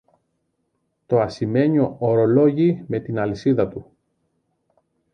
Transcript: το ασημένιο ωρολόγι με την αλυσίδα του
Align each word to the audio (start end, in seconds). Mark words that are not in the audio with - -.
το 1.05 1.19
ασημένιο 1.19 1.95
ωρολόγι 1.99 2.83
με 2.87 2.99
την 2.99 3.19
αλυσίδα 3.19 3.67
του 3.67 3.91